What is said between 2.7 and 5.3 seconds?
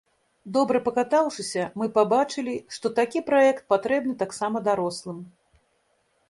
што такі праект патрэбны таксама дарослым.